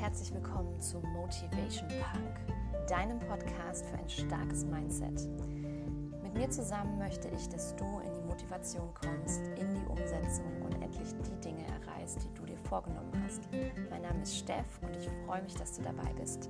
herzlich 0.00 0.32
willkommen 0.32 0.80
zu 0.80 0.98
Motivation 0.98 1.86
Punk, 1.88 2.88
deinem 2.88 3.18
Podcast 3.18 3.84
für 3.84 3.98
ein 3.98 4.08
starkes 4.08 4.64
Mindset. 4.64 5.28
Mit 6.22 6.32
mir 6.32 6.48
zusammen 6.48 6.96
möchte 6.96 7.28
ich, 7.28 7.46
dass 7.50 7.76
du 7.76 7.84
in 7.98 8.14
die 8.14 8.22
Motivation 8.22 8.94
kommst, 8.94 9.42
in 9.58 9.74
die 9.74 9.86
Umsetzung 9.90 10.62
und 10.62 10.72
endlich 10.82 11.10
die 11.12 11.40
Dinge 11.42 11.66
erreichst, 11.66 12.24
die 12.24 12.32
du 12.32 12.46
dir 12.46 12.56
vorgenommen 12.56 13.12
hast. 13.22 13.42
Mein 13.90 14.00
Name 14.00 14.22
ist 14.22 14.38
Steff 14.38 14.80
und 14.80 14.96
ich 14.96 15.06
freue 15.26 15.42
mich, 15.42 15.54
dass 15.54 15.76
du 15.76 15.82
dabei 15.82 16.10
bist. 16.14 16.48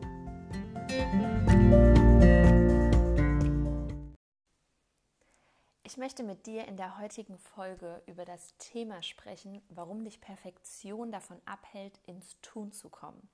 Ich 5.82 5.96
möchte 5.96 6.23
mit 6.23 6.46
dir 6.46 6.69
in 6.69 6.77
der 6.77 7.01
heutigen 7.01 7.37
Folge 7.37 8.01
über 8.07 8.25
das 8.25 8.57
Thema 8.59 9.03
sprechen, 9.03 9.61
warum 9.71 10.05
dich 10.05 10.20
Perfektion 10.20 11.10
davon 11.10 11.41
abhält, 11.46 11.98
ins 12.06 12.41
Tun 12.42 12.70
zu 12.70 12.88
kommen. 12.88 13.28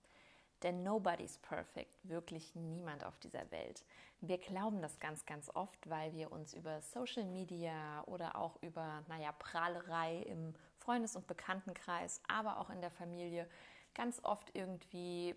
Denn 0.63 0.83
nobody's 0.83 1.39
perfect, 1.39 1.99
wirklich 2.03 2.55
niemand 2.55 3.05
auf 3.05 3.19
dieser 3.19 3.51
Welt. 3.51 3.85
Wir 4.21 4.39
glauben 4.39 4.81
das 4.81 4.99
ganz, 4.99 5.27
ganz 5.27 5.51
oft, 5.55 5.89
weil 5.89 6.15
wir 6.15 6.33
uns 6.33 6.55
über 6.55 6.81
Social 6.81 7.25
Media 7.25 8.03
oder 8.07 8.37
auch 8.37 8.57
über, 8.63 9.05
naja, 9.09 9.33
Prahlerei 9.33 10.23
im 10.23 10.55
Freundes- 10.79 11.17
und 11.17 11.27
Bekanntenkreis, 11.27 12.23
aber 12.27 12.59
auch 12.59 12.71
in 12.71 12.81
der 12.81 12.91
Familie 12.91 13.47
ganz 13.95 14.25
oft 14.25 14.51
irgendwie 14.55 15.35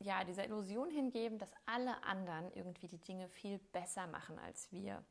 ja, 0.00 0.24
dieser 0.24 0.44
Illusion 0.44 0.90
hingeben, 0.90 1.38
dass 1.38 1.52
alle 1.66 2.02
anderen 2.02 2.50
irgendwie 2.54 2.88
die 2.88 3.00
Dinge 3.00 3.28
viel 3.28 3.58
besser 3.72 4.06
machen 4.06 4.38
als 4.38 4.72
wir. 4.72 5.04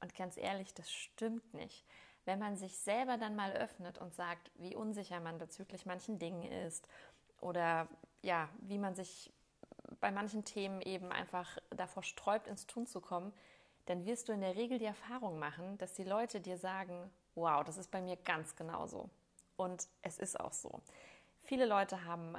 Und 0.00 0.14
ganz 0.14 0.36
ehrlich, 0.36 0.74
das 0.74 0.90
stimmt 0.90 1.54
nicht. 1.54 1.86
Wenn 2.24 2.38
man 2.38 2.56
sich 2.56 2.76
selber 2.78 3.16
dann 3.16 3.36
mal 3.36 3.52
öffnet 3.52 3.98
und 3.98 4.14
sagt, 4.14 4.50
wie 4.56 4.74
unsicher 4.74 5.20
man 5.20 5.38
bezüglich 5.38 5.86
manchen 5.86 6.18
Dingen 6.18 6.42
ist 6.42 6.88
oder 7.40 7.88
ja, 8.24 8.48
wie 8.62 8.78
man 8.78 8.94
sich 8.94 9.32
bei 10.00 10.10
manchen 10.10 10.44
Themen 10.44 10.80
eben 10.80 11.12
einfach 11.12 11.58
davor 11.70 12.02
sträubt, 12.02 12.48
ins 12.48 12.66
Tun 12.66 12.86
zu 12.86 13.00
kommen, 13.00 13.32
dann 13.86 14.06
wirst 14.06 14.28
du 14.28 14.32
in 14.32 14.40
der 14.40 14.56
Regel 14.56 14.78
die 14.78 14.86
Erfahrung 14.86 15.38
machen, 15.38 15.76
dass 15.78 15.92
die 15.92 16.04
Leute 16.04 16.40
dir 16.40 16.56
sagen, 16.56 17.10
wow, 17.34 17.62
das 17.64 17.76
ist 17.76 17.90
bei 17.90 18.00
mir 18.00 18.16
ganz 18.16 18.56
genauso. 18.56 19.10
Und 19.56 19.88
es 20.02 20.18
ist 20.18 20.40
auch 20.40 20.52
so. 20.52 20.80
Viele 21.42 21.66
Leute 21.66 22.04
haben 22.04 22.34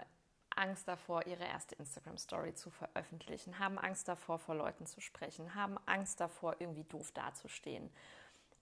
Angst 0.50 0.88
davor, 0.88 1.28
ihre 1.28 1.46
erste 1.46 1.76
Instagram-Story 1.76 2.56
zu 2.56 2.72
veröffentlichen, 2.72 3.60
haben 3.60 3.78
Angst 3.78 4.08
davor, 4.08 4.40
vor 4.40 4.56
Leuten 4.56 4.86
zu 4.88 5.02
sprechen, 5.02 5.54
haben 5.54 5.78
Angst 5.86 6.20
davor, 6.20 6.56
irgendwie 6.60 6.86
doof 6.86 7.12
dazustehen. 7.12 7.92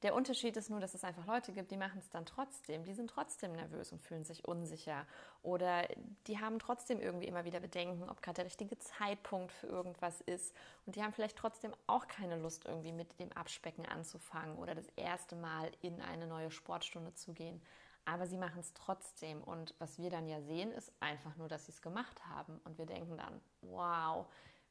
Der 0.03 0.13
Unterschied 0.13 0.57
ist 0.57 0.69
nur, 0.69 0.81
dass 0.81 0.93
es 0.93 1.03
einfach 1.03 1.25
Leute 1.25 1.53
gibt, 1.53 1.71
die 1.71 1.77
machen 1.77 1.97
es 1.97 2.09
dann 2.09 2.25
trotzdem. 2.25 2.83
Die 2.83 2.93
sind 2.93 3.09
trotzdem 3.09 3.53
nervös 3.53 3.91
und 3.91 4.01
fühlen 4.01 4.25
sich 4.25 4.45
unsicher. 4.45 5.07
Oder 5.41 5.87
die 6.27 6.39
haben 6.39 6.59
trotzdem 6.59 6.99
irgendwie 6.99 7.27
immer 7.27 7.45
wieder 7.45 7.61
Bedenken, 7.61 8.09
ob 8.09 8.21
gerade 8.21 8.35
der 8.35 8.45
richtige 8.45 8.77
Zeitpunkt 8.77 9.53
für 9.53 9.67
irgendwas 9.67 10.21
ist. 10.21 10.53
Und 10.85 10.95
die 10.95 11.01
haben 11.01 11.13
vielleicht 11.13 11.37
trotzdem 11.37 11.73
auch 11.87 12.07
keine 12.07 12.37
Lust, 12.37 12.65
irgendwie 12.65 12.91
mit 12.91 13.17
dem 13.19 13.31
Abspecken 13.31 13.85
anzufangen 13.85 14.57
oder 14.57 14.75
das 14.75 14.87
erste 14.97 15.35
Mal 15.37 15.71
in 15.81 16.01
eine 16.01 16.27
neue 16.27 16.51
Sportstunde 16.51 17.13
zu 17.13 17.33
gehen 17.33 17.61
aber 18.05 18.27
sie 18.27 18.37
machen 18.37 18.59
es 18.59 18.73
trotzdem. 18.73 19.41
Und 19.41 19.75
was 19.79 19.97
wir 19.97 20.09
dann 20.09 20.27
ja 20.27 20.41
sehen, 20.41 20.71
ist 20.71 20.91
einfach 20.99 21.35
nur, 21.37 21.47
dass 21.47 21.65
sie 21.65 21.71
es 21.71 21.81
gemacht 21.81 22.25
haben. 22.27 22.59
Und 22.65 22.77
wir 22.77 22.85
denken 22.85 23.17
dann, 23.17 23.39
wow, 23.61 24.25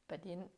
bei 0.07 0.17
denen 0.17 0.49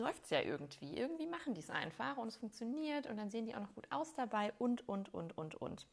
läuft 0.00 0.24
es 0.24 0.30
ja 0.30 0.40
irgendwie. 0.40 0.96
Irgendwie 0.96 1.26
machen 1.26 1.54
die 1.54 1.60
es 1.60 1.70
einfach 1.70 2.16
und 2.16 2.28
es 2.28 2.36
funktioniert 2.36 3.06
und 3.06 3.16
dann 3.16 3.30
sehen 3.30 3.46
die 3.46 3.54
auch 3.54 3.60
noch 3.60 3.74
gut 3.74 3.86
aus 3.90 4.14
dabei 4.14 4.52
und, 4.58 4.88
und, 4.88 5.12
und, 5.12 5.36
und, 5.36 5.54
und. 5.56 5.86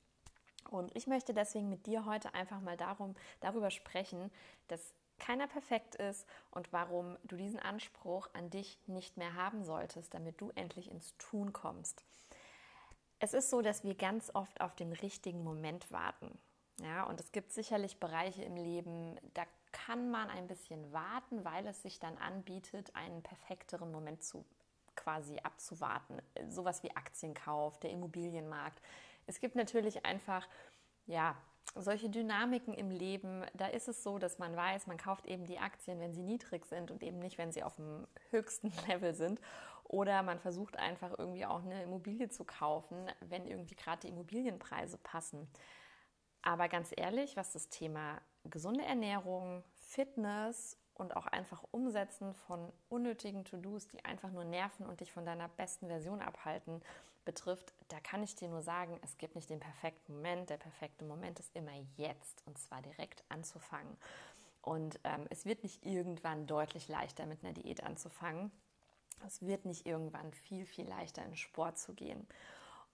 Und 0.69 0.95
ich 0.95 1.07
möchte 1.07 1.33
deswegen 1.33 1.69
mit 1.69 1.85
dir 1.85 2.05
heute 2.05 2.33
einfach 2.33 2.59
mal 2.59 2.77
darum, 2.77 3.15
darüber 3.39 3.69
sprechen, 3.69 4.31
dass 4.67 4.93
keiner 5.19 5.47
perfekt 5.47 5.95
ist 5.95 6.27
und 6.51 6.73
warum 6.73 7.17
du 7.23 7.35
diesen 7.37 7.59
Anspruch 7.59 8.27
an 8.33 8.49
dich 8.49 8.77
nicht 8.87 9.17
mehr 9.17 9.35
haben 9.35 9.63
solltest, 9.63 10.13
damit 10.13 10.41
du 10.41 10.51
endlich 10.55 10.91
ins 10.91 11.15
Tun 11.17 11.53
kommst. 11.53 12.03
Es 13.19 13.33
ist 13.33 13.49
so, 13.49 13.61
dass 13.61 13.83
wir 13.83 13.95
ganz 13.95 14.31
oft 14.33 14.59
auf 14.59 14.75
den 14.75 14.91
richtigen 14.91 15.43
Moment 15.43 15.89
warten. 15.91 16.37
Ja, 16.81 17.03
und 17.05 17.21
es 17.21 17.31
gibt 17.31 17.53
sicherlich 17.53 17.97
Bereiche 17.99 18.43
im 18.43 18.57
Leben, 18.57 19.17
da 19.33 19.43
kann 19.75 20.09
man 20.09 20.29
ein 20.29 20.47
bisschen 20.47 20.91
warten, 20.93 21.43
weil 21.43 21.67
es 21.67 21.81
sich 21.81 21.99
dann 21.99 22.17
anbietet, 22.17 22.95
einen 22.95 23.21
perfekteren 23.21 23.91
Moment 23.91 24.23
zu 24.23 24.45
quasi 24.95 25.37
abzuwarten. 25.39 26.21
Sowas 26.49 26.81
wie 26.83 26.95
Aktienkauf, 26.95 27.79
der 27.79 27.91
Immobilienmarkt. 27.91 28.81
Es 29.27 29.39
gibt 29.39 29.55
natürlich 29.55 30.05
einfach 30.05 30.47
ja, 31.07 31.35
solche 31.75 32.09
Dynamiken 32.09 32.73
im 32.73 32.89
Leben, 32.89 33.43
da 33.53 33.67
ist 33.67 33.87
es 33.87 34.03
so, 34.03 34.17
dass 34.17 34.39
man 34.39 34.55
weiß, 34.55 34.87
man 34.87 34.97
kauft 34.97 35.25
eben 35.25 35.45
die 35.45 35.59
Aktien, 35.59 35.99
wenn 35.99 36.13
sie 36.13 36.23
niedrig 36.23 36.65
sind 36.65 36.91
und 36.91 37.03
eben 37.03 37.19
nicht, 37.19 37.37
wenn 37.37 37.51
sie 37.51 37.63
auf 37.63 37.75
dem 37.75 38.07
höchsten 38.31 38.71
Level 38.87 39.13
sind. 39.13 39.39
Oder 39.83 40.23
man 40.23 40.39
versucht 40.39 40.77
einfach 40.77 41.13
irgendwie 41.17 41.45
auch 41.45 41.63
eine 41.63 41.83
Immobilie 41.83 42.29
zu 42.29 42.43
kaufen, 42.43 43.07
wenn 43.19 43.45
irgendwie 43.45 43.75
gerade 43.75 44.01
die 44.01 44.09
Immobilienpreise 44.09 44.97
passen. 44.97 45.47
Aber 46.41 46.69
ganz 46.69 46.91
ehrlich, 46.95 47.37
was 47.37 47.51
das 47.51 47.69
Thema 47.69 48.19
gesunde 48.49 48.83
Ernährung, 48.83 49.63
Fitness 49.73 50.77
und 50.95 51.15
auch 51.15 51.27
einfach 51.27 51.63
Umsetzen 51.71 52.33
von 52.33 52.71
unnötigen 52.89 53.43
To-Dos, 53.45 53.87
die 53.87 54.03
einfach 54.05 54.31
nur 54.31 54.45
nerven 54.45 54.85
und 54.85 55.01
dich 55.01 55.11
von 55.11 55.25
deiner 55.25 55.49
besten 55.49 55.87
Version 55.87 56.21
abhalten, 56.21 56.81
betrifft, 57.25 57.73
da 57.89 57.99
kann 57.99 58.23
ich 58.23 58.35
dir 58.35 58.47
nur 58.47 58.61
sagen, 58.61 58.99
es 59.03 59.17
gibt 59.17 59.35
nicht 59.35 59.49
den 59.49 59.59
perfekten 59.59 60.13
Moment. 60.13 60.49
Der 60.49 60.57
perfekte 60.57 61.03
Moment 61.03 61.39
ist 61.39 61.55
immer 61.55 61.73
jetzt 61.97 62.43
und 62.45 62.57
zwar 62.57 62.81
direkt 62.81 63.23
anzufangen. 63.29 63.97
Und 64.61 64.99
ähm, 65.03 65.25
es 65.29 65.45
wird 65.45 65.63
nicht 65.63 65.85
irgendwann 65.85 66.47
deutlich 66.47 66.87
leichter 66.87 67.25
mit 67.25 67.43
einer 67.43 67.53
Diät 67.53 67.83
anzufangen. 67.83 68.51
Es 69.25 69.41
wird 69.41 69.65
nicht 69.65 69.85
irgendwann 69.85 70.33
viel, 70.33 70.65
viel 70.65 70.87
leichter 70.87 71.23
in 71.25 71.35
Sport 71.35 71.77
zu 71.77 71.93
gehen. 71.93 72.27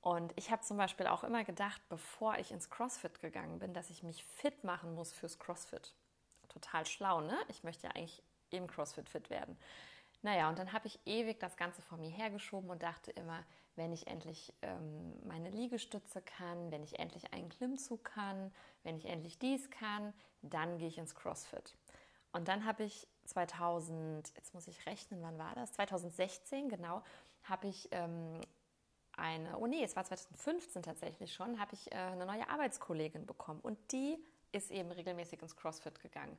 Und 0.02 0.34
ich 0.36 0.50
habe 0.50 0.64
zum 0.64 0.78
Beispiel 0.78 1.08
auch 1.08 1.24
immer 1.24 1.44
gedacht, 1.44 1.82
bevor 1.88 2.38
ich 2.38 2.52
ins 2.52 2.70
CrossFit 2.70 3.22
gegangen 3.22 3.60
bin, 3.60 3.74
dass 3.74 3.92
ich 3.92 4.02
mich 4.02 4.24
fit 4.26 4.64
machen 4.64 4.96
muss 4.96 5.14
fürs 5.14 5.38
CrossFit. 5.38 5.94
Total 6.50 6.86
schlau, 6.86 7.22
ne? 7.22 7.38
Ich 7.50 7.64
möchte 7.64 7.88
ja 7.88 7.94
eigentlich 7.94 8.24
im 8.50 8.68
CrossFit 8.68 9.08
fit 9.08 9.30
werden. 9.30 9.58
Naja, 10.24 10.50
und 10.50 10.60
dann 10.60 10.74
habe 10.74 10.88
ich 10.88 11.00
ewig 11.06 11.40
das 11.40 11.56
Ganze 11.56 11.82
vor 11.82 11.98
mir 11.98 12.10
hergeschoben 12.10 12.70
und 12.70 12.84
dachte 12.84 13.12
immer, 13.12 13.44
wenn 13.76 13.94
ich 13.94 14.08
endlich 14.08 14.54
ähm, 14.62 15.14
meine 15.26 15.50
Liegestütze 15.50 16.22
kann, 16.22 16.72
wenn 16.72 16.84
ich 16.84 17.00
endlich 17.00 17.34
einen 17.34 17.50
Klimmzug 17.50 18.04
kann, 18.04 18.54
wenn 18.84 18.98
ich 18.98 19.06
endlich 19.06 19.40
dies 19.40 19.70
kann, 19.70 20.14
dann 20.42 20.78
gehe 20.78 20.88
ich 20.88 20.98
ins 20.98 21.16
CrossFit. 21.16 21.76
Und 22.34 22.48
dann 22.48 22.66
habe 22.66 22.84
ich 22.84 23.08
2000, 23.26 24.32
jetzt 24.36 24.54
muss 24.54 24.68
ich 24.68 24.86
rechnen, 24.86 25.22
wann 25.22 25.38
war 25.38 25.56
das? 25.56 25.74
2016, 25.74 26.70
genau, 26.70 27.02
habe 27.44 27.68
ich 27.68 27.90
ähm, 27.92 28.42
eine, 29.18 29.58
oh 29.58 29.68
nee, 29.68 29.84
es 29.84 29.96
war 29.96 30.04
2015 30.04 30.84
tatsächlich 30.84 31.34
schon, 31.34 31.60
habe 31.60 31.74
ich 31.74 31.92
äh, 31.92 31.96
eine 31.96 32.26
neue 32.26 32.48
Arbeitskollegin 32.50 33.26
bekommen 33.26 33.60
und 33.62 33.78
die 33.92 34.18
ist 34.52 34.72
eben 34.72 34.92
regelmäßig 34.92 35.42
ins 35.42 35.56
CrossFit 35.56 36.00
gegangen. 36.00 36.38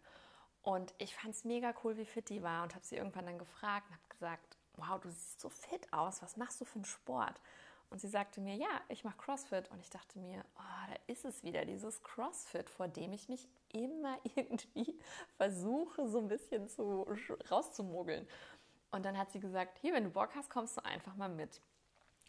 Und 0.63 0.95
ich 0.99 1.15
fand 1.15 1.35
es 1.35 1.45
mega 1.45 1.75
cool, 1.83 1.97
wie 1.97 2.05
fit 2.05 2.29
die 2.29 2.43
war 2.43 2.63
und 2.63 2.75
habe 2.75 2.85
sie 2.85 2.97
irgendwann 2.97 3.27
dann 3.27 3.39
gefragt 3.39 3.89
und 3.89 3.95
habe 3.95 4.09
gesagt, 4.09 4.57
wow, 4.77 5.01
du 5.01 5.11
siehst 5.11 5.41
so 5.41 5.49
fit 5.49 5.93
aus, 5.93 6.23
was 6.23 6.37
machst 6.37 6.61
du 6.61 6.65
für 6.65 6.77
einen 6.77 6.85
Sport? 6.85 7.41
Und 7.93 8.01
sie 8.01 8.09
sagte 8.09 8.41
mir, 8.41 8.55
ja, 8.55 8.81
ich 8.89 9.05
mache 9.05 9.19
CrossFit. 9.19 9.71
Und 9.71 9.79
ich 9.81 9.91
dachte 9.91 10.19
mir, 10.19 10.43
oh, 10.57 10.89
da 10.89 10.97
ist 11.09 11.27
es 11.27 11.43
wieder, 11.43 11.67
dieses 11.67 12.03
CrossFit, 12.03 12.71
vor 12.71 12.89
dem 12.89 13.13
ich 13.13 13.29
mich 13.29 13.47
immer 13.69 14.19
irgendwie 14.35 14.99
versuche, 15.37 16.09
so 16.09 16.19
ein 16.19 16.29
bisschen 16.29 16.71
zu, 16.71 17.07
rauszumogeln. 17.51 18.27
Und 18.93 19.05
dann 19.05 19.19
hat 19.19 19.31
sie 19.31 19.41
gesagt, 19.41 19.79
hier, 19.79 19.93
wenn 19.93 20.05
du 20.05 20.11
Bock 20.11 20.31
hast, 20.35 20.49
kommst 20.49 20.79
du 20.79 20.85
einfach 20.87 21.17
mal 21.17 21.29
mit. 21.29 21.61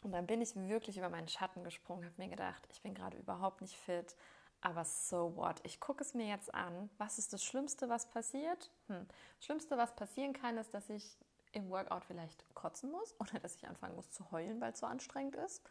Und 0.04 0.12
dann 0.12 0.28
bin 0.28 0.42
ich 0.42 0.56
wirklich 0.56 0.98
über 0.98 1.10
meinen 1.10 1.28
Schatten 1.28 1.64
gesprungen, 1.64 2.06
habe 2.06 2.22
mir 2.22 2.30
gedacht, 2.30 2.68
ich 2.70 2.82
bin 2.82 2.94
gerade 2.94 3.18
überhaupt 3.18 3.62
nicht 3.62 3.78
fit, 3.78 4.16
aber 4.62 4.86
so 4.86 5.36
what? 5.36 5.60
Ich 5.64 5.80
gucke 5.80 6.04
es 6.04 6.14
mir 6.14 6.28
jetzt 6.28 6.54
an. 6.54 6.90
Was 6.98 7.18
ist 7.18 7.34
das 7.34 7.44
Schlimmste, 7.44 7.90
was 7.90 8.10
passiert? 8.10 8.72
Hm. 8.88 9.08
Das 9.38 9.46
Schlimmste, 9.46 9.78
was 9.78 9.96
passieren 9.96 10.34
kann, 10.34 10.58
ist, 10.58 10.74
dass 10.74 10.90
ich 10.90 11.18
im 11.52 11.70
Workout 11.70 12.06
vielleicht 12.06 12.44
kotzen 12.54 12.92
muss 12.92 13.16
oder 13.20 13.40
dass 13.40 13.56
ich 13.56 13.68
anfangen 13.68 13.96
muss 13.96 14.12
zu 14.12 14.30
heulen, 14.32 14.60
weil 14.62 14.74
es 14.74 14.80
so 14.80 14.86
anstrengend 14.86 15.36
ist. 15.36 15.64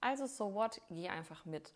Also, 0.00 0.26
so 0.26 0.54
what, 0.54 0.80
geh 0.88 1.08
einfach 1.08 1.44
mit. 1.44 1.72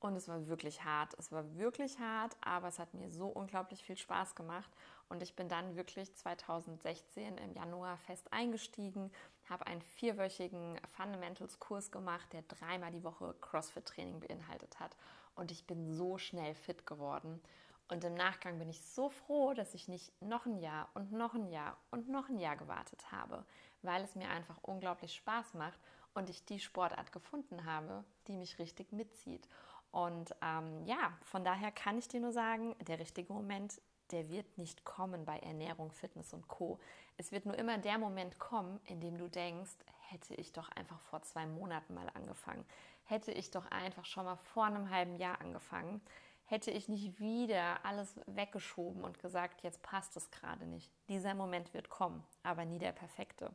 Und 0.00 0.16
es 0.16 0.26
war 0.26 0.48
wirklich 0.48 0.84
hart. 0.84 1.14
Es 1.18 1.30
war 1.30 1.56
wirklich 1.56 1.98
hart, 1.98 2.36
aber 2.40 2.68
es 2.68 2.78
hat 2.78 2.92
mir 2.92 3.08
so 3.08 3.28
unglaublich 3.28 3.84
viel 3.84 3.96
Spaß 3.96 4.34
gemacht. 4.34 4.70
Und 5.08 5.22
ich 5.22 5.36
bin 5.36 5.48
dann 5.48 5.76
wirklich 5.76 6.12
2016 6.14 7.38
im 7.38 7.54
Januar 7.54 7.96
fest 7.98 8.32
eingestiegen, 8.32 9.12
habe 9.48 9.66
einen 9.66 9.82
vierwöchigen 9.82 10.78
Fundamentals-Kurs 10.96 11.90
gemacht, 11.90 12.32
der 12.32 12.42
dreimal 12.42 12.90
die 12.90 13.04
Woche 13.04 13.34
CrossFit-Training 13.40 14.20
beinhaltet 14.20 14.80
hat. 14.80 14.96
Und 15.34 15.50
ich 15.50 15.66
bin 15.66 15.92
so 15.92 16.18
schnell 16.18 16.54
fit 16.54 16.86
geworden. 16.86 17.40
Und 17.88 18.04
im 18.04 18.14
Nachgang 18.14 18.58
bin 18.58 18.70
ich 18.70 18.80
so 18.82 19.10
froh, 19.10 19.52
dass 19.52 19.74
ich 19.74 19.88
nicht 19.88 20.12
noch 20.22 20.46
ein 20.46 20.56
Jahr 20.56 20.88
und 20.94 21.12
noch 21.12 21.34
ein 21.34 21.46
Jahr 21.48 21.76
und 21.90 22.08
noch 22.08 22.28
ein 22.28 22.38
Jahr 22.38 22.56
gewartet 22.56 23.12
habe, 23.12 23.44
weil 23.82 24.02
es 24.02 24.14
mir 24.14 24.30
einfach 24.30 24.56
unglaublich 24.62 25.14
Spaß 25.14 25.54
macht 25.54 25.78
und 26.14 26.30
ich 26.30 26.44
die 26.44 26.60
Sportart 26.60 27.12
gefunden 27.12 27.64
habe, 27.64 28.04
die 28.28 28.36
mich 28.36 28.58
richtig 28.58 28.92
mitzieht. 28.92 29.46
Und 29.90 30.34
ähm, 30.40 30.86
ja, 30.86 31.12
von 31.22 31.44
daher 31.44 31.70
kann 31.70 31.98
ich 31.98 32.08
dir 32.08 32.20
nur 32.20 32.32
sagen, 32.32 32.74
der 32.80 32.98
richtige 32.98 33.32
Moment, 33.32 33.80
der 34.10 34.28
wird 34.28 34.58
nicht 34.58 34.84
kommen 34.84 35.24
bei 35.24 35.38
Ernährung, 35.38 35.92
Fitness 35.92 36.32
und 36.32 36.48
Co. 36.48 36.78
Es 37.16 37.32
wird 37.32 37.46
nur 37.46 37.56
immer 37.56 37.78
der 37.78 37.98
Moment 37.98 38.38
kommen, 38.38 38.80
in 38.84 39.00
dem 39.00 39.16
du 39.16 39.28
denkst, 39.28 39.76
hätte 40.08 40.34
ich 40.34 40.52
doch 40.52 40.68
einfach 40.70 41.00
vor 41.00 41.22
zwei 41.22 41.46
Monaten 41.46 41.94
mal 41.94 42.10
angefangen, 42.14 42.64
hätte 43.04 43.32
ich 43.32 43.50
doch 43.50 43.70
einfach 43.70 44.04
schon 44.04 44.24
mal 44.24 44.36
vor 44.36 44.64
einem 44.64 44.90
halben 44.90 45.16
Jahr 45.16 45.40
angefangen, 45.40 46.00
hätte 46.44 46.70
ich 46.70 46.88
nicht 46.88 47.18
wieder 47.18 47.84
alles 47.84 48.20
weggeschoben 48.26 49.04
und 49.04 49.18
gesagt, 49.18 49.62
jetzt 49.62 49.82
passt 49.82 50.16
es 50.16 50.30
gerade 50.30 50.66
nicht. 50.66 50.90
Dieser 51.08 51.34
Moment 51.34 51.72
wird 51.72 51.88
kommen, 51.88 52.22
aber 52.42 52.64
nie 52.64 52.78
der 52.78 52.92
perfekte. 52.92 53.50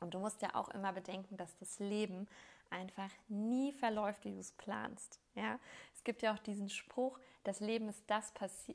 Und 0.00 0.14
du 0.14 0.18
musst 0.18 0.42
ja 0.42 0.54
auch 0.54 0.68
immer 0.70 0.92
bedenken, 0.92 1.36
dass 1.36 1.56
das 1.58 1.78
Leben 1.78 2.26
einfach 2.70 3.10
nie 3.28 3.72
verläuft, 3.72 4.24
wie 4.24 4.32
du 4.32 4.38
es 4.38 4.52
planst. 4.52 5.20
Ja? 5.34 5.58
Es 6.04 6.06
gibt 6.06 6.20
ja 6.20 6.34
auch 6.34 6.38
diesen 6.38 6.68
Spruch, 6.68 7.18
das 7.44 7.60
Leben 7.60 7.88
ist 7.88 8.04
das, 8.08 8.30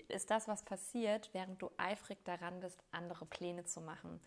ist 0.07 0.31
das, 0.31 0.47
was 0.47 0.63
passiert, 0.63 1.29
während 1.31 1.61
du 1.61 1.69
eifrig 1.77 2.17
daran 2.25 2.59
bist, 2.59 2.83
andere 2.89 3.27
Pläne 3.27 3.65
zu 3.65 3.81
machen. 3.81 4.19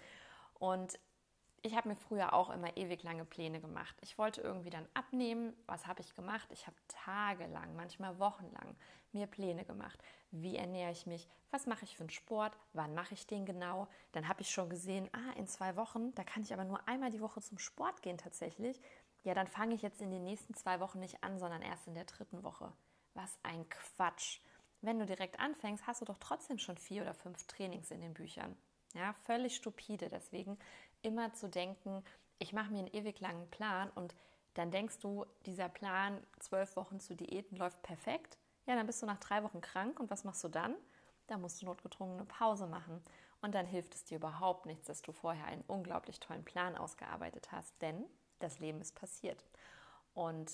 Und 0.61 1.01
ich 1.63 1.75
habe 1.75 1.89
mir 1.89 1.97
früher 1.97 2.33
auch 2.33 2.49
immer 2.51 2.77
ewig 2.77 3.03
lange 3.03 3.25
Pläne 3.25 3.61
gemacht. 3.61 3.97
Ich 4.03 4.19
wollte 4.19 4.41
irgendwie 4.41 4.71
dann 4.71 4.87
abnehmen. 4.95 5.53
Was 5.67 5.89
habe 5.89 6.01
ich 6.01 6.15
gemacht? 6.15 6.47
Ich 6.53 6.69
habe 6.69 6.77
tagelang, 6.87 7.75
manchmal 7.75 8.21
wochenlang 8.21 8.77
mir 9.11 9.27
Pläne 9.27 9.65
gemacht. 9.65 10.01
Wie 10.31 10.55
ernähre 10.55 10.93
ich 10.93 11.05
mich? 11.05 11.29
Was 11.51 11.67
mache 11.67 11.85
ich 11.85 11.97
für 11.97 12.05
einen 12.05 12.11
Sport? 12.11 12.57
Wann 12.73 12.95
mache 12.95 13.15
ich 13.15 13.27
den 13.27 13.45
genau? 13.45 13.89
Dann 14.13 14.29
habe 14.29 14.43
ich 14.43 14.51
schon 14.51 14.71
gesehen, 14.71 15.11
ah, 15.13 15.37
in 15.37 15.49
zwei 15.49 15.75
Wochen, 15.75 16.15
da 16.15 16.23
kann 16.23 16.45
ich 16.45 16.55
aber 16.55 16.65
nur 16.65 16.87
einmal 16.87 17.11
die 17.11 17.21
Woche 17.21 17.41
zum 17.41 17.59
Sport 17.59 18.01
gehen 18.01 18.17
tatsächlich. 18.17 18.81
Ja, 19.25 19.35
dann 19.35 19.49
fange 19.49 19.75
ich 19.75 19.83
jetzt 19.83 20.01
in 20.01 20.13
den 20.13 20.23
nächsten 20.23 20.55
zwei 20.55 20.79
Wochen 20.79 21.01
nicht 21.01 21.25
an, 21.25 21.41
sondern 21.41 21.63
erst 21.63 21.89
in 21.89 21.95
der 21.95 22.05
dritten 22.05 22.45
Woche. 22.45 22.73
Was 23.15 23.39
ein 23.43 23.69
Quatsch. 23.69 24.41
Wenn 24.81 24.99
du 24.99 25.07
direkt 25.07 25.39
anfängst, 25.39 25.87
hast 25.87 26.01
du 26.01 26.05
doch 26.05 26.19
trotzdem 26.19 26.59
schon 26.59 26.77
vier 26.77 27.03
oder 27.03 27.15
fünf 27.15 27.47
Trainings 27.47 27.91
in 27.91 28.01
den 28.01 28.15
Büchern. 28.15 28.57
Ja, 28.95 29.13
völlig 29.13 29.57
stupide. 29.57 30.09
Deswegen 30.09 30.59
immer 31.03 31.33
zu 31.35 31.49
denken, 31.49 32.05
ich 32.39 32.53
mache 32.53 32.73
mir 32.73 32.81
einen 32.81 32.95
ewig 32.95 33.21
langen 33.21 33.49
Plan 33.51 33.91
und 33.91 34.15
dann 34.55 34.71
denkst 34.71 34.99
du, 34.99 35.25
dieser 35.47 35.69
Plan, 35.69 36.21
zwölf 36.41 36.77
Wochen 36.77 37.01
zu 37.01 37.15
Diäten, 37.15 37.57
läuft 37.57 37.83
perfekt. 37.83 38.39
Ja, 38.67 38.77
dann 38.77 38.87
bist 38.87 39.01
du 39.03 39.07
nach 39.07 39.19
drei 39.19 39.43
Wochen 39.43 39.61
krank 39.61 39.99
und 39.99 40.11
was 40.11 40.25
machst 40.25 40.45
du 40.45 40.49
dann? 40.49 40.75
Da 41.27 41.39
musst 41.39 41.63
du 41.63 41.67
notgedrungen 41.67 42.19
eine 42.19 42.27
Pause 42.27 42.67
machen. 42.67 43.03
Und 43.41 43.55
dann 43.55 43.67
hilft 43.67 43.95
es 43.95 44.05
dir 44.05 44.17
überhaupt 44.17 44.67
nichts, 44.67 44.87
dass 44.87 45.03
du 45.03 45.13
vorher 45.13 45.47
einen 45.47 45.65
unglaublich 45.67 46.21
tollen 46.21 46.45
Plan 46.45 46.77
ausgearbeitet 46.77 47.51
hast, 47.51 47.81
denn 47.81 48.05
das 48.39 48.59
Leben 48.59 48.81
ist 48.81 48.95
passiert. 48.95 49.45
Und 50.15 50.51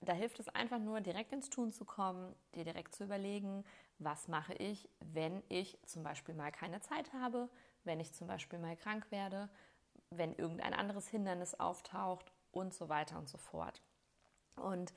da 0.00 0.12
hilft 0.12 0.40
es 0.40 0.48
einfach 0.48 0.78
nur, 0.78 1.00
direkt 1.00 1.32
ins 1.32 1.50
Tun 1.50 1.72
zu 1.72 1.84
kommen, 1.84 2.34
dir 2.54 2.64
direkt 2.64 2.94
zu 2.94 3.04
überlegen, 3.04 3.64
was 3.98 4.28
mache 4.28 4.54
ich, 4.54 4.88
wenn 5.00 5.42
ich 5.48 5.78
zum 5.84 6.02
Beispiel 6.02 6.34
mal 6.34 6.50
keine 6.50 6.80
Zeit 6.80 7.12
habe, 7.12 7.48
wenn 7.84 8.00
ich 8.00 8.14
zum 8.14 8.26
Beispiel 8.26 8.58
mal 8.58 8.76
krank 8.76 9.06
werde, 9.10 9.50
wenn 10.10 10.34
irgendein 10.34 10.74
anderes 10.74 11.08
Hindernis 11.08 11.54
auftaucht 11.54 12.32
und 12.50 12.72
so 12.74 12.88
weiter 12.88 13.18
und 13.18 13.28
so 13.28 13.38
fort. 13.38 13.82
Und 14.56 14.92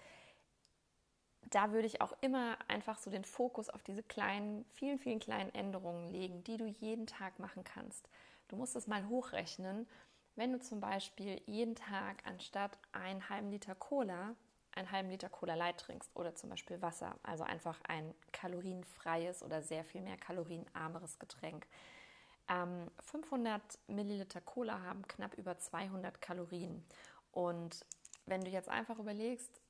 da 1.49 1.71
würde 1.71 1.87
ich 1.87 2.01
auch 2.01 2.13
immer 2.21 2.57
einfach 2.67 2.97
so 2.97 3.11
den 3.11 3.25
Fokus 3.25 3.69
auf 3.69 3.83
diese 3.83 4.03
kleinen, 4.03 4.65
vielen, 4.71 4.97
vielen 4.97 5.19
kleinen 5.19 5.53
Änderungen 5.53 6.09
legen, 6.09 6.43
die 6.45 6.57
du 6.57 6.65
jeden 6.65 7.07
Tag 7.07 7.39
machen 7.39 7.63
kannst. 7.63 8.09
Du 8.47 8.55
musst 8.55 8.75
es 8.75 8.87
mal 8.87 9.07
hochrechnen. 9.07 9.87
Wenn 10.35 10.53
du 10.53 10.59
zum 10.59 10.79
Beispiel 10.79 11.41
jeden 11.45 11.75
Tag 11.75 12.25
anstatt 12.25 12.79
einen 12.91 13.29
halben 13.29 13.51
Liter 13.51 13.75
Cola 13.75 14.35
einen 14.75 14.91
halben 14.91 15.09
Liter 15.09 15.29
Cola 15.29 15.55
Light 15.55 15.79
trinkst 15.79 16.15
oder 16.15 16.35
zum 16.35 16.49
Beispiel 16.49 16.81
Wasser, 16.81 17.15
also 17.23 17.43
einfach 17.43 17.79
ein 17.87 18.13
kalorienfreies 18.31 19.43
oder 19.43 19.61
sehr 19.61 19.83
viel 19.83 20.01
mehr 20.01 20.17
kalorienarmeres 20.17 21.19
Getränk, 21.19 21.67
ähm, 22.49 22.91
500 22.99 23.61
Milliliter 23.87 24.41
Cola 24.41 24.81
haben 24.81 25.07
knapp 25.07 25.35
über 25.35 25.57
200 25.57 26.21
Kalorien. 26.21 26.83
Und 27.31 27.85
wenn 28.25 28.41
du 28.41 28.49
jetzt 28.49 28.69
einfach 28.69 28.99
überlegst, 28.99 29.61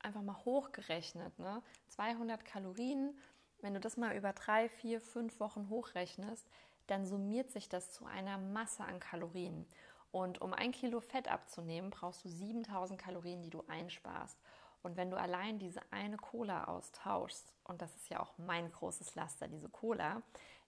einfach 0.00 0.22
mal 0.22 0.36
hochgerechnet, 0.44 1.38
ne? 1.38 1.62
200 1.88 2.44
Kalorien, 2.44 3.18
wenn 3.60 3.74
du 3.74 3.80
das 3.80 3.96
mal 3.96 4.16
über 4.16 4.32
drei, 4.32 4.68
vier, 4.68 5.00
fünf 5.00 5.40
Wochen 5.40 5.68
hochrechnest, 5.68 6.46
dann 6.86 7.06
summiert 7.06 7.50
sich 7.50 7.68
das 7.68 7.92
zu 7.92 8.06
einer 8.06 8.38
Masse 8.38 8.84
an 8.84 9.00
Kalorien. 9.00 9.66
Und 10.10 10.40
um 10.40 10.54
ein 10.54 10.72
Kilo 10.72 11.00
Fett 11.00 11.28
abzunehmen, 11.28 11.90
brauchst 11.90 12.24
du 12.24 12.28
7000 12.28 13.00
Kalorien, 13.00 13.42
die 13.42 13.50
du 13.50 13.62
einsparst. 13.68 14.38
Und 14.82 14.96
wenn 14.96 15.10
du 15.10 15.16
allein 15.16 15.58
diese 15.58 15.80
eine 15.90 16.16
Cola 16.16 16.64
austauschst, 16.64 17.52
und 17.64 17.82
das 17.82 17.94
ist 17.96 18.08
ja 18.08 18.20
auch 18.20 18.36
mein 18.38 18.70
großes 18.70 19.14
Laster, 19.14 19.48
diese 19.48 19.68
Cola, 19.68 20.22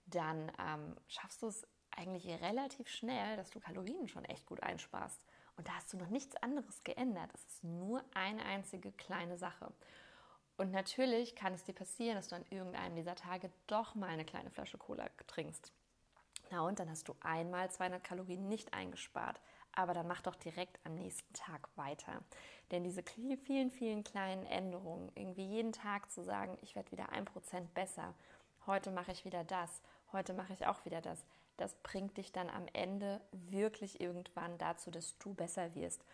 dann 0.05 0.51
ähm, 0.59 0.95
schaffst 1.07 1.41
du 1.41 1.47
es 1.47 1.65
eigentlich 1.91 2.27
relativ 2.41 2.87
schnell, 2.89 3.37
dass 3.37 3.49
du 3.49 3.59
Kalorien 3.59 4.07
schon 4.07 4.25
echt 4.25 4.45
gut 4.45 4.61
einsparst. 4.63 5.21
Und 5.57 5.67
da 5.67 5.73
hast 5.75 5.91
du 5.93 5.97
noch 5.97 6.09
nichts 6.09 6.35
anderes 6.37 6.83
geändert. 6.83 7.29
Es 7.33 7.45
ist 7.45 7.63
nur 7.63 8.03
eine 8.13 8.43
einzige 8.45 8.91
kleine 8.91 9.37
Sache. 9.37 9.71
Und 10.57 10.71
natürlich 10.71 11.35
kann 11.35 11.53
es 11.53 11.63
dir 11.63 11.73
passieren, 11.73 12.15
dass 12.15 12.27
du 12.27 12.35
an 12.35 12.45
irgendeinem 12.49 12.95
dieser 12.95 13.15
Tage 13.15 13.51
doch 13.67 13.95
mal 13.95 14.09
eine 14.09 14.25
kleine 14.25 14.51
Flasche 14.51 14.77
Cola 14.77 15.09
trinkst. 15.27 15.71
Na 16.51 16.61
und 16.61 16.79
dann 16.79 16.89
hast 16.89 17.07
du 17.07 17.15
einmal 17.21 17.69
200 17.71 18.03
Kalorien 18.03 18.47
nicht 18.47 18.73
eingespart. 18.73 19.39
Aber 19.73 19.93
dann 19.93 20.07
mach 20.07 20.21
doch 20.21 20.35
direkt 20.35 20.79
am 20.85 20.95
nächsten 20.95 21.33
Tag 21.33 21.69
weiter. 21.75 22.21
Denn 22.71 22.83
diese 22.83 23.03
vielen, 23.03 23.71
vielen 23.71 24.03
kleinen 24.03 24.45
Änderungen, 24.45 25.11
irgendwie 25.15 25.45
jeden 25.45 25.71
Tag 25.71 26.11
zu 26.11 26.23
sagen, 26.23 26.57
ich 26.61 26.75
werde 26.75 26.91
wieder 26.91 27.09
ein 27.09 27.25
Prozent 27.25 27.73
besser, 27.73 28.13
heute 28.65 28.91
mache 28.91 29.11
ich 29.11 29.25
wieder 29.25 29.43
das, 29.43 29.81
heute 30.11 30.33
mache 30.33 30.53
ich 30.53 30.65
auch 30.67 30.85
wieder 30.85 31.01
das. 31.01 31.25
Das 31.57 31.75
bringt 31.83 32.17
dich 32.17 32.31
dann 32.31 32.49
am 32.49 32.65
Ende 32.73 33.21
wirklich 33.31 34.01
irgendwann 34.01 34.57
dazu, 34.57 34.89
dass 34.91 35.17
du 35.19 35.33
besser 35.33 35.75
wirst. 35.75 36.05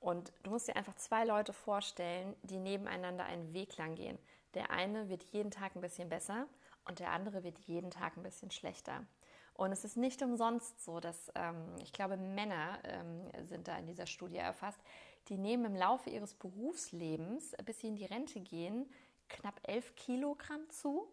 Und 0.00 0.32
du 0.42 0.50
musst 0.50 0.68
dir 0.68 0.76
einfach 0.76 0.94
zwei 0.96 1.24
Leute 1.24 1.52
vorstellen, 1.52 2.36
die 2.42 2.58
nebeneinander 2.58 3.24
einen 3.24 3.52
Weg 3.52 3.76
lang 3.76 3.94
gehen. 3.94 4.18
Der 4.54 4.70
eine 4.70 5.08
wird 5.08 5.24
jeden 5.24 5.50
Tag 5.50 5.74
ein 5.74 5.80
bisschen 5.80 6.08
besser 6.08 6.46
und 6.84 7.00
der 7.00 7.12
andere 7.12 7.44
wird 7.44 7.58
jeden 7.60 7.90
Tag 7.90 8.16
ein 8.16 8.22
bisschen 8.22 8.50
schlechter. 8.50 9.04
Und 9.58 9.72
es 9.72 9.84
ist 9.84 9.98
nicht 9.98 10.22
umsonst 10.22 10.82
so, 10.82 11.00
dass 11.00 11.30
ähm, 11.34 11.74
ich 11.82 11.92
glaube, 11.92 12.16
Männer 12.16 12.78
ähm, 12.84 13.46
sind 13.46 13.68
da 13.68 13.76
in 13.76 13.86
dieser 13.86 14.06
Studie 14.06 14.38
erfasst, 14.38 14.80
die 15.28 15.36
nehmen 15.36 15.66
im 15.66 15.76
Laufe 15.76 16.08
ihres 16.08 16.32
Berufslebens, 16.32 17.54
bis 17.66 17.80
sie 17.80 17.88
in 17.88 17.96
die 17.96 18.06
Rente 18.06 18.40
gehen, 18.40 18.86
knapp 19.28 19.60
11 19.64 19.94
Kilogramm 19.96 20.70
zu 20.70 21.08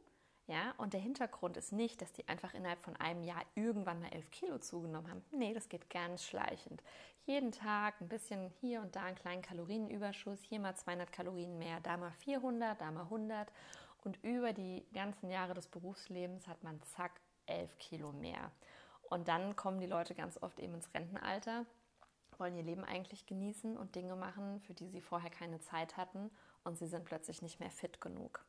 ja, 0.48 0.76
und 0.78 0.94
der 0.94 1.00
Hintergrund 1.00 1.58
ist 1.58 1.72
nicht, 1.72 2.02
dass 2.02 2.14
die 2.14 2.28
einfach 2.28 2.54
innerhalb 2.54 2.80
von 2.84 2.96
einem 2.98 3.24
Jahr 3.24 3.42
irgendwann 3.56 4.00
mal 4.00 4.14
elf 4.14 4.30
Kilo 4.30 4.60
zugenommen 4.60 5.10
haben. 5.10 5.24
Nee, 5.32 5.56
das 5.56 5.70
geht 5.70 5.90
ganz 5.90 6.24
schleichend. 6.24 6.84
Jeden 7.24 7.52
Tag 7.52 8.00
ein 8.00 8.08
bisschen 8.08 8.52
hier 8.62 8.82
und 8.82 8.96
da 8.96 9.04
einen 9.04 9.16
kleinen 9.16 9.42
Kalorienüberschuss, 9.42 10.44
hier 10.44 10.60
mal 10.60 10.76
200 10.76 11.12
Kalorien 11.12 11.58
mehr, 11.58 11.80
da 11.80 11.98
mal 11.98 12.12
400, 12.12 12.80
da 12.80 12.92
mal 12.92 13.04
100. 13.04 13.52
Und 14.04 14.24
über 14.24 14.54
die 14.54 14.86
ganzen 14.94 15.32
Jahre 15.32 15.56
des 15.56 15.68
Berufslebens 15.68 16.48
hat 16.48 16.62
man 16.64 16.80
zack 16.84 17.20
elf 17.48 17.78
Kilo 17.80 18.12
mehr. 18.12 18.52
Und 19.10 19.28
dann 19.28 19.56
kommen 19.56 19.80
die 19.80 19.86
Leute 19.86 20.16
ganz 20.16 20.42
oft 20.42 20.60
eben 20.60 20.74
ins 20.76 20.94
Rentenalter, 20.94 21.66
wollen 22.38 22.56
ihr 22.56 22.64
Leben 22.64 22.84
eigentlich 22.84 23.26
genießen 23.26 23.78
und 23.78 23.96
Dinge 23.96 24.16
machen, 24.16 24.60
für 24.62 24.74
die 24.74 24.90
sie 24.90 25.02
vorher 25.02 25.30
keine 25.30 25.60
Zeit 25.60 25.98
hatten 25.98 26.32
und 26.64 26.78
sie 26.78 26.88
sind 26.88 27.06
plötzlich 27.06 27.42
nicht 27.42 27.60
mehr 27.60 27.72
fit 27.72 28.02
genug. 28.02 28.44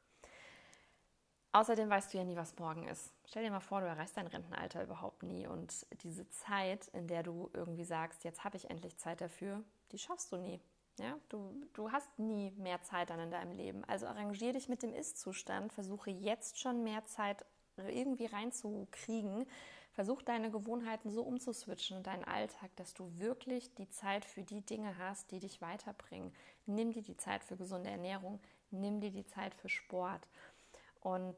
Außerdem 1.53 1.89
weißt 1.89 2.13
du 2.13 2.19
ja 2.19 2.25
nie, 2.25 2.37
was 2.37 2.59
morgen 2.59 2.87
ist. 2.87 3.15
Stell 3.25 3.43
dir 3.43 3.51
mal 3.51 3.61
vor, 3.61 3.81
du 3.81 3.87
erreichst 3.87 4.17
dein 4.19 4.27
Rentenalter 4.27 4.83
überhaupt 4.83 5.23
nie. 5.23 5.47
Und 5.47 5.87
diese 6.03 6.29
Zeit, 6.29 6.89
in 6.89 7.09
der 7.09 7.23
du 7.23 7.49
irgendwie 7.55 7.85
sagst, 7.85 8.25
jetzt 8.25 8.45
habe 8.45 8.59
ich 8.59 8.69
endlich 8.69 8.99
Zeit 8.99 9.23
dafür, 9.23 9.63
die 9.91 9.99
schaffst 9.99 10.33
du 10.33 10.37
nie. 10.37 10.61
Ja, 10.99 11.19
du, 11.31 11.55
du 11.73 11.93
hast 11.93 12.19
nie 12.19 12.51
mehr 12.59 12.83
Zeit 12.83 13.09
dann 13.09 13.21
in 13.21 13.31
deinem 13.31 13.53
Leben. 13.53 13.85
Also 13.85 14.07
arrangier 14.07 14.53
dich 14.53 14.69
mit 14.69 14.83
dem 14.83 14.93
Ist-Zustand, 14.93 15.73
versuche 15.73 16.11
jetzt 16.11 16.59
schon 16.59 16.83
mehr 16.83 17.07
Zeit 17.07 17.47
irgendwie 17.83 18.27
reinzukriegen. 18.27 19.47
Versuch 19.93 20.23
deine 20.23 20.51
Gewohnheiten 20.51 21.11
so 21.11 21.23
umzuswitchen 21.23 21.97
und 21.97 22.07
deinen 22.07 22.25
Alltag, 22.25 22.71
dass 22.77 22.93
du 22.93 23.11
wirklich 23.19 23.75
die 23.75 23.89
Zeit 23.89 24.25
für 24.25 24.43
die 24.43 24.61
Dinge 24.61 24.99
hast, 24.99 25.31
die 25.31 25.41
dich 25.41 25.63
weiterbringen. 25.63 26.35
Nimm 26.67 26.93
dir 26.93 27.03
die 27.03 27.17
Zeit 27.17 27.43
für 27.43 27.57
gesunde 27.57 27.91
Ernährung, 27.91 28.41
nimm 28.71 29.01
dir 29.01 29.11
die 29.11 29.25
Zeit 29.25 29.55
für 29.55 29.71
Sport. 29.71 30.29
Und 31.01 31.37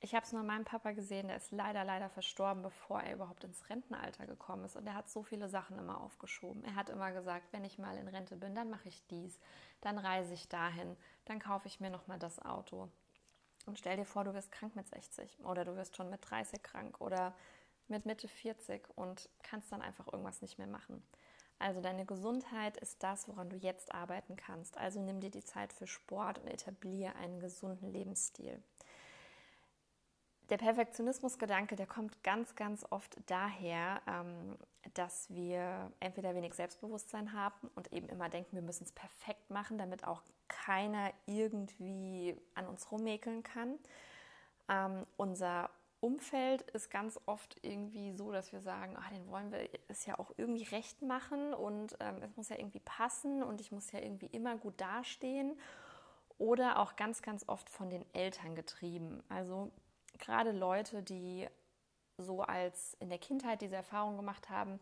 ich 0.00 0.14
habe 0.14 0.24
es 0.24 0.32
nur 0.32 0.44
meinem 0.44 0.64
Papa 0.64 0.92
gesehen, 0.92 1.26
der 1.26 1.36
ist 1.36 1.50
leider, 1.50 1.84
leider 1.84 2.08
verstorben, 2.08 2.62
bevor 2.62 3.00
er 3.02 3.14
überhaupt 3.14 3.42
ins 3.42 3.68
Rentenalter 3.68 4.26
gekommen 4.26 4.64
ist. 4.64 4.76
Und 4.76 4.86
er 4.86 4.94
hat 4.94 5.10
so 5.10 5.22
viele 5.22 5.48
Sachen 5.48 5.76
immer 5.76 6.00
aufgeschoben. 6.00 6.62
Er 6.64 6.76
hat 6.76 6.88
immer 6.88 7.10
gesagt, 7.12 7.52
wenn 7.52 7.64
ich 7.64 7.78
mal 7.78 7.96
in 7.96 8.06
Rente 8.06 8.36
bin, 8.36 8.54
dann 8.54 8.70
mache 8.70 8.88
ich 8.88 9.04
dies, 9.08 9.40
dann 9.80 9.98
reise 9.98 10.34
ich 10.34 10.48
dahin, 10.48 10.96
dann 11.24 11.40
kaufe 11.40 11.66
ich 11.66 11.80
mir 11.80 11.90
nochmal 11.90 12.18
das 12.18 12.38
Auto. 12.38 12.88
Und 13.68 13.78
stell 13.78 13.96
dir 13.96 14.06
vor, 14.06 14.24
du 14.24 14.32
wirst 14.34 14.50
krank 14.50 14.74
mit 14.74 14.88
60 14.88 15.44
oder 15.44 15.64
du 15.64 15.76
wirst 15.76 15.94
schon 15.94 16.08
mit 16.10 16.28
30 16.28 16.62
krank 16.62 17.00
oder 17.00 17.34
mit 17.86 18.06
Mitte 18.06 18.26
40 18.26 18.88
und 18.96 19.28
kannst 19.42 19.70
dann 19.70 19.82
einfach 19.82 20.10
irgendwas 20.10 20.40
nicht 20.42 20.58
mehr 20.58 20.66
machen. 20.66 21.02
Also 21.58 21.80
deine 21.80 22.06
Gesundheit 22.06 22.76
ist 22.78 23.02
das, 23.02 23.28
woran 23.28 23.50
du 23.50 23.56
jetzt 23.56 23.92
arbeiten 23.92 24.36
kannst. 24.36 24.78
Also 24.78 25.00
nimm 25.00 25.20
dir 25.20 25.30
die 25.30 25.44
Zeit 25.44 25.72
für 25.72 25.86
Sport 25.86 26.38
und 26.38 26.46
etabliere 26.46 27.14
einen 27.16 27.40
gesunden 27.40 27.92
Lebensstil 27.92 28.62
Der 30.48 30.56
Perfektionismusgedanke, 30.56 31.76
der 31.76 31.86
kommt 31.86 32.22
ganz, 32.22 32.54
ganz 32.54 32.86
oft 32.88 33.18
daher, 33.26 34.00
ähm, 34.06 34.56
dass 34.94 35.28
wir 35.28 35.92
entweder 36.00 36.34
wenig 36.34 36.54
Selbstbewusstsein 36.54 37.34
haben 37.34 37.68
und 37.74 37.92
eben 37.92 38.08
immer 38.08 38.30
denken, 38.30 38.56
wir 38.56 38.62
müssen 38.62 38.84
es 38.84 38.92
perfekt 38.92 39.50
machen, 39.50 39.76
damit 39.76 40.04
auch 40.04 40.22
keiner 40.48 41.12
irgendwie 41.26 42.36
an 42.54 42.66
uns 42.66 42.90
rummäkeln 42.90 43.42
kann. 43.42 43.78
Ähm, 44.68 45.06
unser 45.16 45.70
Umfeld 46.00 46.62
ist 46.70 46.90
ganz 46.90 47.18
oft 47.26 47.56
irgendwie 47.62 48.12
so, 48.12 48.30
dass 48.30 48.52
wir 48.52 48.60
sagen, 48.60 48.96
ach, 48.98 49.10
den 49.10 49.28
wollen 49.28 49.50
wir 49.50 49.68
es 49.88 50.06
ja 50.06 50.18
auch 50.18 50.32
irgendwie 50.36 50.62
recht 50.64 51.02
machen 51.02 51.52
und 51.54 51.96
ähm, 52.00 52.22
es 52.22 52.36
muss 52.36 52.48
ja 52.50 52.56
irgendwie 52.56 52.80
passen 52.80 53.42
und 53.42 53.60
ich 53.60 53.72
muss 53.72 53.90
ja 53.90 53.98
irgendwie 53.98 54.26
immer 54.26 54.56
gut 54.56 54.80
dastehen. 54.80 55.58
Oder 56.38 56.78
auch 56.78 56.94
ganz, 56.94 57.20
ganz 57.20 57.48
oft 57.48 57.68
von 57.68 57.90
den 57.90 58.04
Eltern 58.14 58.54
getrieben. 58.54 59.24
Also 59.28 59.72
gerade 60.18 60.52
Leute, 60.52 61.02
die 61.02 61.48
so 62.16 62.42
als 62.42 62.94
in 63.00 63.08
der 63.08 63.18
Kindheit 63.18 63.60
diese 63.60 63.74
Erfahrung 63.74 64.16
gemacht 64.16 64.48
haben, 64.48 64.78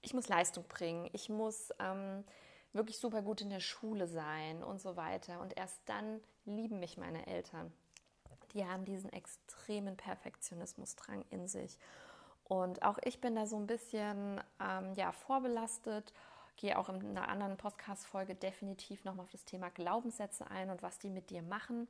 ich 0.00 0.14
muss 0.14 0.28
Leistung 0.28 0.64
bringen, 0.64 1.08
ich 1.12 1.28
muss 1.28 1.72
ähm, 1.78 2.24
wirklich 2.72 2.98
super 2.98 3.22
gut 3.22 3.40
in 3.40 3.50
der 3.50 3.60
Schule 3.60 4.06
sein 4.06 4.62
und 4.62 4.80
so 4.80 4.96
weiter. 4.96 5.40
Und 5.40 5.56
erst 5.56 5.80
dann 5.86 6.20
lieben 6.44 6.80
mich 6.80 6.96
meine 6.96 7.26
Eltern. 7.26 7.72
Die 8.54 8.66
haben 8.66 8.84
diesen 8.84 9.12
extremen 9.12 9.96
Perfektionismusdrang 9.96 11.24
in 11.30 11.46
sich. 11.46 11.78
Und 12.44 12.82
auch 12.82 12.98
ich 13.04 13.20
bin 13.20 13.34
da 13.34 13.46
so 13.46 13.56
ein 13.56 13.66
bisschen 13.66 14.40
ähm, 14.60 14.94
ja, 14.94 15.12
vorbelastet, 15.12 16.12
gehe 16.56 16.78
auch 16.78 16.88
in 16.88 17.00
einer 17.16 17.28
anderen 17.28 17.56
Podcast-Folge 17.56 18.34
definitiv 18.34 19.04
nochmal 19.04 19.24
auf 19.24 19.30
das 19.30 19.44
Thema 19.44 19.70
Glaubenssätze 19.70 20.50
ein 20.50 20.70
und 20.70 20.82
was 20.82 20.98
die 20.98 21.10
mit 21.10 21.30
dir 21.30 21.42
machen. 21.42 21.88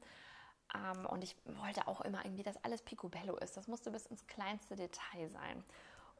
Ähm, 0.75 1.07
und 1.07 1.25
ich 1.25 1.37
wollte 1.45 1.89
auch 1.89 2.01
immer 2.03 2.25
irgendwie, 2.25 2.45
dass 2.45 2.63
alles 2.65 2.83
picobello 2.83 3.37
ist. 3.37 3.57
Das 3.57 3.67
musste 3.67 3.91
bis 3.91 4.07
ins 4.07 4.27
kleinste 4.27 4.77
Detail 4.77 5.29
sein. 5.31 5.65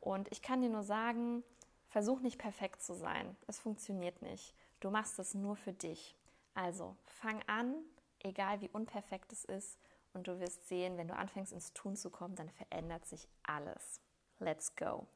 Und 0.01 0.31
ich 0.33 0.43
kann 0.43 0.61
dir 0.61 0.71
nur 0.71 0.83
sagen, 0.83 1.45
versuch 1.93 2.21
nicht 2.21 2.39
perfekt 2.39 2.83
zu 2.83 2.95
sein. 2.95 3.37
Es 3.47 3.61
funktioniert 3.61 4.23
nicht. 4.23 4.55
Du 4.81 4.91
machst 4.91 5.19
es 5.19 5.35
nur 5.35 5.57
für 5.57 5.75
dich. 5.75 6.17
Also 6.55 6.97
fang 7.05 7.43
an, 7.47 7.75
egal 8.21 8.63
wie 8.63 8.71
unperfekt 8.71 9.31
es 9.33 9.45
ist, 9.45 9.79
und 10.15 10.27
du 10.27 10.41
wirst 10.41 10.69
sehen, 10.69 10.97
wenn 10.97 11.09
du 11.09 11.15
anfängst 11.15 11.53
ins 11.53 11.73
Tun 11.73 11.97
zu 11.97 12.11
kommen, 12.11 12.35
dann 12.35 12.51
verändert 12.51 13.07
sich 13.07 13.29
alles. 13.43 14.01
Let's 14.39 14.75
go. 14.75 15.07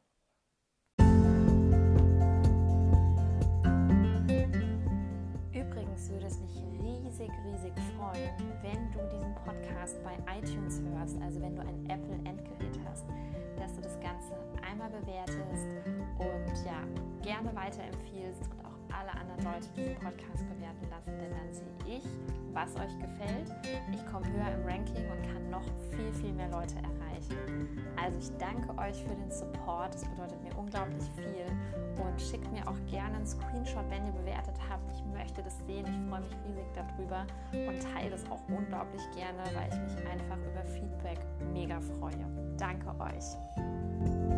Übrigens 5.52 6.10
würde 6.10 6.26
es 6.26 6.38
mich 6.38 6.62
riesig, 6.80 7.30
riesig 7.44 7.74
freuen, 7.96 8.36
wenn 8.62 8.92
du 8.92 8.98
diesen 9.10 9.34
Podcast 9.44 10.02
bei 10.02 10.16
iTunes 10.38 10.80
hörst, 10.80 11.20
also 11.20 11.40
wenn 11.40 11.56
du 11.56 11.62
ein 11.62 11.90
Apple-Endgerät 11.90 12.78
hast, 12.86 13.06
dass 13.58 13.74
du 13.74 13.80
das 13.80 13.98
Ganze 14.00 14.34
einmal 14.62 14.90
bewertest 14.90 15.75
gerne 17.26 17.54
weiterempfiehlst 17.56 18.42
und 18.52 18.64
auch 18.64 18.78
alle 18.94 19.10
anderen 19.10 19.42
Leute 19.42 19.68
diesen 19.74 19.96
Podcast 19.96 20.46
bewerten 20.48 20.86
lassen, 20.88 21.18
denn 21.18 21.30
dann 21.34 21.52
sehe 21.52 21.98
ich, 21.98 22.04
was 22.54 22.70
euch 22.76 22.96
gefällt. 23.02 23.50
Ich 23.92 24.06
komme 24.06 24.24
höher 24.30 24.54
im 24.54 24.62
Ranking 24.64 25.10
und 25.10 25.22
kann 25.26 25.50
noch 25.50 25.66
viel, 25.90 26.12
viel 26.14 26.32
mehr 26.32 26.48
Leute 26.50 26.76
erreichen. 26.76 27.84
Also 28.00 28.18
ich 28.20 28.30
danke 28.38 28.70
euch 28.78 29.02
für 29.02 29.14
den 29.14 29.30
Support, 29.30 29.94
das 29.94 30.04
bedeutet 30.04 30.40
mir 30.44 30.56
unglaublich 30.56 31.02
viel 31.16 31.46
und 32.00 32.20
schickt 32.20 32.50
mir 32.52 32.62
auch 32.68 32.78
gerne 32.86 33.16
einen 33.16 33.26
Screenshot, 33.26 33.84
wenn 33.90 34.06
ihr 34.06 34.12
bewertet 34.12 34.54
habt. 34.70 34.88
Ich 34.94 35.04
möchte 35.12 35.42
das 35.42 35.58
sehen, 35.66 35.84
ich 35.84 36.08
freue 36.08 36.20
mich 36.20 36.36
riesig 36.46 36.66
darüber 36.74 37.26
und 37.52 37.82
teile 37.92 38.10
das 38.10 38.24
auch 38.30 38.40
unglaublich 38.48 39.02
gerne, 39.16 39.42
weil 39.52 39.68
ich 39.68 39.80
mich 39.82 40.06
einfach 40.06 40.38
über 40.38 40.64
Feedback 40.64 41.18
mega 41.52 41.80
freue. 41.80 42.24
Danke 42.56 42.88
euch. 43.00 44.35